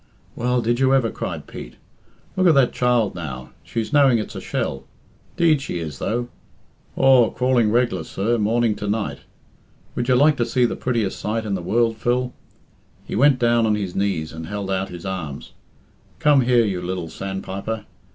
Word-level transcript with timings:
"Well, 0.35 0.63
did 0.63 0.79
you 0.79 0.95
ever?" 0.95 1.11
cried 1.11 1.45
Pete. 1.45 1.75
"Look 2.35 2.47
at 2.47 2.55
that 2.55 2.73
child 2.73 3.13
now. 3.13 3.51
She's 3.61 3.93
knowing 3.93 4.17
it's 4.17 4.33
a 4.33 4.41
shell. 4.41 4.87
'Deed 5.37 5.61
she 5.61 5.77
is, 5.77 5.99
though. 5.99 6.27
Aw, 6.95 7.29
crawling 7.29 7.69
reg'lar, 7.69 8.03
sir, 8.03 8.39
morning 8.39 8.73
to 8.77 8.87
night. 8.87 9.19
Would 9.93 10.07
you 10.09 10.15
like 10.15 10.37
to 10.37 10.45
see 10.47 10.65
the 10.65 10.75
prettiest 10.75 11.19
sight 11.19 11.45
in 11.45 11.53
the 11.53 11.61
world, 11.61 11.97
Phil?" 11.97 12.33
He 13.05 13.15
went 13.15 13.37
down 13.37 13.67
on 13.67 13.75
his 13.75 13.93
knees 13.95 14.33
and 14.33 14.47
held 14.47 14.71
out 14.71 14.89
his 14.89 15.05
arms. 15.05 15.53
"Come 16.17 16.41
here, 16.41 16.65
you 16.65 16.81
lil 16.81 17.07
sandpiper. 17.07 17.85